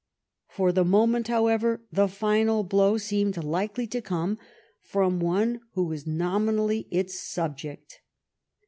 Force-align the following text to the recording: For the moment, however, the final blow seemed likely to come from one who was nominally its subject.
For 0.47 0.71
the 0.71 0.83
moment, 0.83 1.27
however, 1.27 1.83
the 1.91 2.07
final 2.07 2.63
blow 2.63 2.97
seemed 2.97 3.37
likely 3.43 3.85
to 3.85 4.01
come 4.01 4.39
from 4.81 5.19
one 5.19 5.61
who 5.75 5.83
was 5.83 6.07
nominally 6.07 6.87
its 6.89 7.19
subject. 7.19 8.01